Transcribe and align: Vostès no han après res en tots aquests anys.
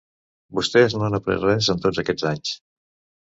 Vostès 0.59 0.95
no 0.97 1.03
han 1.07 1.17
après 1.17 1.37
res 1.43 1.69
en 1.75 1.83
tots 1.83 2.01
aquests 2.05 2.27
anys. 2.31 2.55